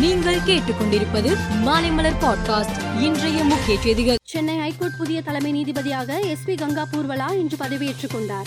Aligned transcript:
நீங்கள் 0.00 0.38
கேட்டுக்கொண்டிருப்பது 0.38 1.30
மாலைமலர் 1.64 2.18
பாட்காஸ்ட் 2.20 3.00
இன்றைய 3.00 3.44
முக்கிய 3.44 3.80
செய்திகள். 3.80 4.16
சென்னை 4.22 4.58
ஹைகோர்ட் 4.58 4.96
புதிய 4.96 5.22
தலைமை 5.22 5.52
நீதிபதியாக 5.52 6.20
எஸ் 6.20 6.44
பி 6.44 6.54
கங்கா 6.54 6.86
பூர்வலா 6.92 7.32
இன்று 7.32 7.56
பதவியேற்றுக் 7.56 8.12
கொண்டார். 8.12 8.46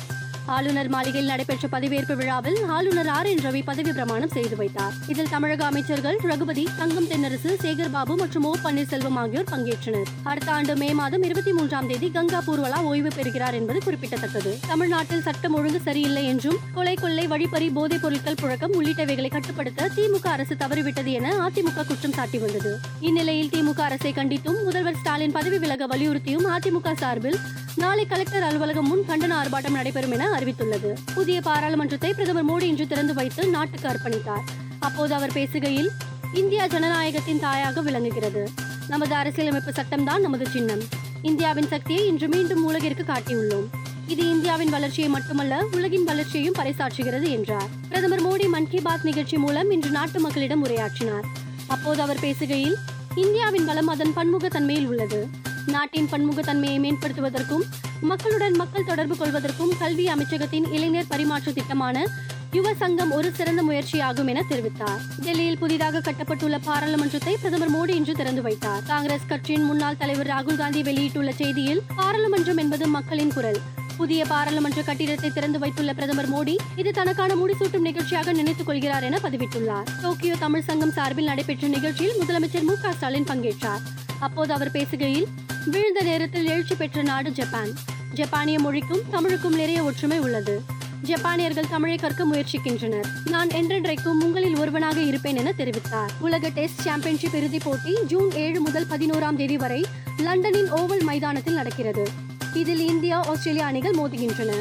ஆளுநர் 0.55 0.89
மாளிகையில் 0.93 1.29
நடைபெற்ற 1.29 1.65
பதவியேற்பு 1.71 2.15
விழாவில் 2.19 2.59
ஆளுநர் 2.75 3.07
ஆர் 3.07 3.25
என் 3.25 3.41
ரவி 3.45 3.61
பதவி 3.63 3.91
பிரமாணம் 3.91 4.31
செய்து 4.35 4.55
வைத்தார். 4.55 4.93
இதில் 5.07 5.29
தமிழக 5.29 5.65
அமைச்சர்கள் 5.65 6.17
ரகுபதி 6.29 6.63
தங்கம் 6.77 7.07
தென்னரசு 7.11 7.51
சேகர்பாபு 7.63 8.13
மற்றும் 8.15 8.43
ஓ 8.43 8.55
பன்னீர்செல்வம் 8.63 9.17
ஆகியோர் 9.21 9.49
பங்கேற்றனர். 9.51 10.09
அடுத்த 10.23 10.51
ஆண்டு 10.51 10.75
மே 10.75 10.89
மாதம் 10.93 11.23
இருபத்தி 11.23 11.53
மூன்றாம் 11.53 11.87
தேதி 11.87 12.11
கங்கா 12.11 12.41
பூர்வலா 12.47 12.79
ஓய்வு 12.91 13.11
பெறுகிறார் 13.15 13.53
என்பது 13.53 13.81
குறிப்பிடத்தக்கது. 13.83 14.53
தமிழ்நாட்டில் 14.67 15.21
சட்டம் 15.21 15.53
ஒழுங்கு 15.53 15.81
சரியில்லை 15.85 16.25
என்றும் 16.25 16.57
கொலை 16.73 16.95
கொள்ளை 16.95 17.27
வழிப்பறி 17.27 17.69
போதைப் 17.69 18.01
பொருட்கள் 18.01 18.39
புழக்கம் 18.41 18.75
உள்ளிட்டவைகளை 18.79 19.31
கட்டுப்படுத்த 19.31 19.89
திமுக 19.95 20.27
அரசு 20.35 20.55
தவறிவிட்டது 20.55 21.13
என 21.19 21.35
அதிமுக 21.47 21.85
குற்றம் 21.91 22.17
சாட்டி 22.19 22.37
வந்தது. 22.37 22.73
இந்நிலையில் 22.99 23.53
திமுக 23.55 23.79
அரசை 23.79 24.13
கண்டித்தும் 24.13 24.59
முதல்வர் 24.63 24.95
ஸ்டாலின் 24.95 25.31
பதவி 25.31 25.59
விலக 25.59 25.87
வலியுறுத்தியும் 25.87 26.47
அதிமுக 26.57 26.93
சார்பில் 26.93 27.39
நாளை 27.79 28.05
கலெக்டர் 28.05 28.43
அலுவலகம் 28.43 28.87
முன் 28.87 29.03
கண்டன 29.07 29.35
ஆர்ப்பாட்டம் 29.41 29.71
நடைபெறும் 29.71 30.11
என 30.11 30.29
அறிவித்துள்ளது. 30.29 30.89
புதிய 31.13 31.41
பாராளுமன்றத்தை 31.41 32.13
பிரதமர் 32.13 32.47
மோடி 32.49 32.65
இன்று 32.65 32.87
திறந்து 32.87 33.13
வைத்து 33.13 33.47
நாட்டுக்கு 33.47 33.87
அர்ப்பணித்தார். 33.87 34.45
அப்போது 34.79 35.13
அவர் 35.13 35.31
பேசுகையில் 35.31 35.87
இந்தியா 36.33 36.65
ஜனநாயகத்தின் 36.65 37.39
தாயாக 37.39 37.81
விளங்குகிறது. 37.81 38.49
நமது 38.87 39.15
அரசியலமைப்பு 39.15 39.71
சட்டம்தான் 39.71 40.19
நமது 40.19 40.47
சின்னம். 40.49 40.79
இந்தியாவின் 41.21 41.67
சக்தியை 41.67 42.07
இன்று 42.07 42.27
மீண்டும் 42.27 42.65
உலகிற்கு 42.65 43.03
காட்டியுள்ளோம். 43.03 43.67
இது 44.07 44.29
இந்தியாவின் 44.29 44.69
வளர்ச்சியை 44.69 45.09
மட்டுமல்ல 45.09 45.65
உலகின் 45.71 46.03
வளர்ச்சியையும் 46.03 46.55
பறைசாற்றுகிறது 46.59 47.29
என்றார். 47.29 47.67
பிரதமர் 47.89 48.23
மோடி 48.23 48.49
மன் 48.49 48.69
கி 48.69 48.79
பாத் 48.79 49.03
நிகழ்ச்சி 49.03 49.37
மூலம் 49.37 49.71
இன்று 49.71 49.89
நாட்டு 49.89 50.19
மக்களிடம் 50.19 50.65
உரையாற்றினார். 50.65 51.27
அப்போது 51.67 52.01
அவர் 52.01 52.19
பேசுகையில் 52.19 52.75
இந்தியாவின் 53.15 53.65
பலம் 53.65 53.87
அதன் 53.87 54.13
பன்முகத்தன்மையில் 54.15 54.85
உள்ளது. 54.85 55.27
நாட்டின் 55.69 56.09
பன்முகத்தன்மையை 56.11 56.79
மேம்படுத்துவதற்கும் 56.85 57.63
மக்களுடன் 58.01 58.55
மக்கள் 58.55 58.85
தொடர்பு 58.85 59.15
கொள்வதற்கும் 59.15 59.71
கல்வி 59.79 60.07
அமைச்சகத்தின் 60.07 60.67
இளைஞர் 60.71 61.07
பரிமாற்ற 61.07 61.51
திட்டமான 61.51 62.05
யுவ 62.53 62.67
சங்கம் 62.77 63.11
ஒரு 63.11 63.31
சிறந்த 63.31 63.63
முயற்சியாகும் 63.63 64.27
என 64.27 64.43
தெரிவித்தார். 64.49 65.01
டெல்லியில் 65.23 65.57
புதிதாக 65.57 65.99
கட்டப்பட்டுள்ள 65.99 66.57
பாராளுமன்றத்தை 66.63 67.37
பிரதமர் 67.41 67.73
மோடி 67.75 67.89
இன்று 67.89 68.13
திறந்து 68.13 68.41
வைத்தார். 68.41 68.81
காங்கிரஸ் 68.85 69.27
கட்சியின் 69.27 69.63
முன்னாள் 69.63 69.97
தலைவர் 69.97 70.27
ராகுல் 70.27 70.55
காந்தி 70.55 70.81
வெளியிட்டுள்ள 70.81 71.31
செய்தியில் 71.31 71.81
பாராளுமன்றம் 71.95 72.57
என்பது 72.57 72.87
மக்களின் 72.87 73.33
குரல். 73.33 73.59
புதிய 73.97 74.25
பாராளுமன்ற 74.25 74.81
கட்டிடத்தை 74.81 75.29
திறந்து 75.31 75.59
வைத்துள்ள 75.59 75.93
பிரதமர் 75.93 76.31
மோடி 76.33 76.55
இது 76.75 76.91
தனக்கான 76.91 77.35
முடிசூட்டும் 77.35 77.87
நிகழ்ச்சியாக 77.89 78.31
நினைத்துக் 78.31 78.65
கொள்கிறார் 78.65 79.03
என 79.03 79.19
பதிவிட்டுள்ளார். 79.23 79.87
டோக்கியோ 80.01 80.35
தமிழ் 80.35 80.67
சங்கம் 80.67 80.91
சார்பில் 80.91 81.25
நடைபெற்ற 81.25 81.67
நிகழ்ச்சியில் 81.67 82.17
முதலமைச்சர் 82.21 82.63
மு 82.63 82.75
ஸ்டாலின் 82.75 83.29
பங்கேற்றார். 83.31 83.83
அப்போது 84.19 84.53
அவர் 84.53 84.71
பேசுகையில் 84.71 85.27
வீழ்ந்த 85.65 86.01
நேரத்தில் 86.01 86.47
எழுச்சி 86.47 86.75
பெற்ற 86.75 87.01
நாடு 87.01 87.31
ஜப்பான். 87.31 87.73
ஜப்பானிய 88.13 88.59
மொழிக்கும் 88.59 89.01
தமிழுக்கும் 89.09 89.55
நிறைய 89.55 89.83
ஒற்றுமை 89.83 90.19
உள்ளது. 90.19 90.61
ஜப்பானியர்கள் 91.03 91.69
தமிழை 91.69 91.97
கற்க 91.97 92.25
முயற்சிக்கின்றனர். 92.25 93.05
நான் 93.25 93.47
என்றென்றைக்கும் 93.47 94.23
உங்களில் 94.23 94.57
ஒருவனாக 94.57 95.01
இருப்பேன் 95.01 95.35
என 95.35 95.53
தெரிவித்தார். 95.57 96.09
உலக 96.19 96.49
டெஸ்ட் 96.49 96.79
சாம்பியன்ஷிப் 96.79 97.35
இறுதிப் 97.35 97.61
போட்டி 97.63 97.97
ஜூன் 98.07 98.31
ஏழு 98.31 98.61
முதல் 98.61 98.85
பதினோராம் 98.85 99.35
தேதி 99.35 99.57
வரை 99.57 99.85
லண்டனின் 100.17 100.73
ஓவல் 100.73 101.03
மைதானத்தில் 101.03 101.53
நடக்கிறது. 101.53 102.07
இதில் 102.53 102.87
இந்தியா 102.87 103.23
ஆஸ்திரேலியா 103.25 103.65
அணிகள் 103.65 103.95
மோதுகின்றன. 103.95 104.51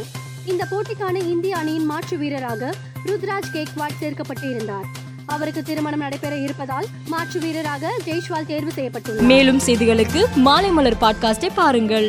இந்த 0.45 0.67
போட்டிக்கான 0.71 1.15
இந்திய 1.15 1.57
அணியின் 1.57 1.85
மாற்று 1.85 2.17
வீரராக 2.17 2.75
ருத்ராஜ் 3.05 3.53
கேக்வாட் 3.53 4.01
சேர்க்கப்பட்டு 4.01 4.51
இருந்தார் 4.51 5.07
அவருக்கு 5.29 5.63
திருமணம் 5.63 6.05
நடைபெற 6.07 6.37
இருப்பதால் 6.37 6.87
மாற்று 7.07 7.41
வீரராக 7.41 7.93
ஜெய்ஷ்வால் 8.07 8.47
தேர்வு 8.47 8.73
செய்யப்பட்டுள்ளார். 8.77 9.29
மேலும் 9.33 9.61
செய்திகளுக்கு 9.67 10.25
மாலைமலர் 10.45 11.01
பாட்காஸ்டை 11.01 11.51
பாருங்கள். 11.55 12.09